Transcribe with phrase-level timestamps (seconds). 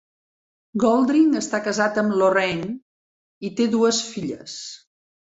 [0.83, 2.71] Goldring està casat amb Lorraine
[3.51, 4.57] i té dues filles.